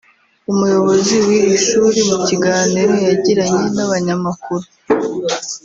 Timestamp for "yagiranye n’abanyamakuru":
3.07-4.65